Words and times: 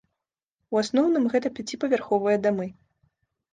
У 0.75 0.79
асноўным 0.83 1.27
гэта 1.35 1.53
пяціпавярховыя 1.61 2.43
дамы. 2.49 2.69